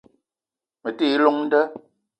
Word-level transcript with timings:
Me 0.81 0.89
te 0.97 1.03
yi 1.09 1.15
llong 1.21 1.39
nda 1.45 1.61